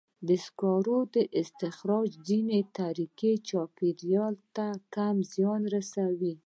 [0.27, 6.33] د سکرو د استخراج ځینې طریقې چاپېریال ته کم زیان رسوي.